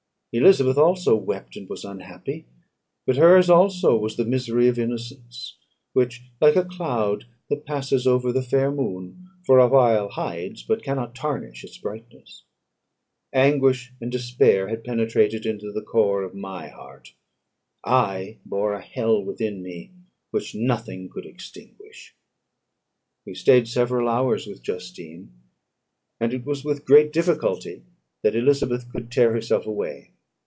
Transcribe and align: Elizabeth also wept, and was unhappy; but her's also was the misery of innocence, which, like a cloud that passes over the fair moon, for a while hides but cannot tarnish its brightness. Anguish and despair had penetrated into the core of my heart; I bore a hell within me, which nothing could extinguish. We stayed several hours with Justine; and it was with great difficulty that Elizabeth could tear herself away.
Elizabeth 0.33 0.77
also 0.77 1.13
wept, 1.13 1.57
and 1.57 1.67
was 1.67 1.83
unhappy; 1.83 2.45
but 3.05 3.17
her's 3.17 3.49
also 3.49 3.97
was 3.97 4.15
the 4.15 4.23
misery 4.23 4.69
of 4.69 4.79
innocence, 4.79 5.57
which, 5.91 6.23
like 6.39 6.55
a 6.55 6.63
cloud 6.63 7.25
that 7.49 7.65
passes 7.65 8.07
over 8.07 8.31
the 8.31 8.41
fair 8.41 8.71
moon, 8.71 9.27
for 9.45 9.59
a 9.59 9.67
while 9.67 10.07
hides 10.07 10.63
but 10.63 10.83
cannot 10.85 11.13
tarnish 11.13 11.65
its 11.65 11.77
brightness. 11.77 12.45
Anguish 13.33 13.91
and 13.99 14.09
despair 14.09 14.69
had 14.69 14.85
penetrated 14.85 15.45
into 15.45 15.69
the 15.69 15.81
core 15.81 16.23
of 16.23 16.33
my 16.33 16.69
heart; 16.69 17.13
I 17.83 18.37
bore 18.45 18.71
a 18.75 18.81
hell 18.81 19.21
within 19.21 19.61
me, 19.61 19.91
which 20.29 20.55
nothing 20.55 21.09
could 21.09 21.25
extinguish. 21.25 22.15
We 23.25 23.33
stayed 23.33 23.67
several 23.67 24.07
hours 24.07 24.47
with 24.47 24.63
Justine; 24.63 25.33
and 26.21 26.33
it 26.33 26.45
was 26.45 26.63
with 26.63 26.85
great 26.85 27.11
difficulty 27.11 27.83
that 28.23 28.33
Elizabeth 28.37 28.89
could 28.93 29.11
tear 29.11 29.33
herself 29.33 29.65
away. 29.67 30.07